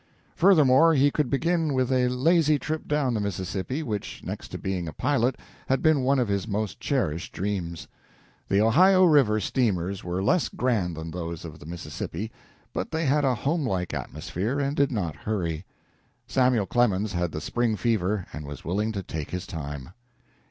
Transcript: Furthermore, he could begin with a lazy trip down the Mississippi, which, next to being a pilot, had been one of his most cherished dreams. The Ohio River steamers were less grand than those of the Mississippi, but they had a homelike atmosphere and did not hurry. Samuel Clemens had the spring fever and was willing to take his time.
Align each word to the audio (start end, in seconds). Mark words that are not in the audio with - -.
Furthermore, 0.35 0.95
he 0.95 1.11
could 1.11 1.29
begin 1.29 1.75
with 1.75 1.91
a 1.91 2.07
lazy 2.07 2.57
trip 2.57 2.87
down 2.87 3.13
the 3.13 3.19
Mississippi, 3.19 3.83
which, 3.83 4.23
next 4.23 4.47
to 4.47 4.57
being 4.57 4.87
a 4.87 4.93
pilot, 4.93 5.35
had 5.67 5.83
been 5.83 6.01
one 6.01 6.17
of 6.17 6.27
his 6.27 6.47
most 6.47 6.79
cherished 6.79 7.33
dreams. 7.33 7.87
The 8.49 8.61
Ohio 8.61 9.03
River 9.05 9.39
steamers 9.39 10.03
were 10.03 10.23
less 10.23 10.49
grand 10.49 10.97
than 10.97 11.11
those 11.11 11.45
of 11.45 11.59
the 11.59 11.67
Mississippi, 11.67 12.31
but 12.73 12.89
they 12.89 13.05
had 13.05 13.23
a 13.23 13.35
homelike 13.35 13.93
atmosphere 13.93 14.59
and 14.59 14.75
did 14.75 14.91
not 14.91 15.15
hurry. 15.15 15.65
Samuel 16.25 16.65
Clemens 16.65 17.13
had 17.13 17.31
the 17.31 17.39
spring 17.39 17.75
fever 17.75 18.25
and 18.33 18.47
was 18.47 18.65
willing 18.65 18.91
to 18.93 19.03
take 19.03 19.29
his 19.29 19.45
time. 19.45 19.91